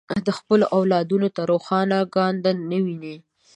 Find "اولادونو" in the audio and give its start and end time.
0.77-1.27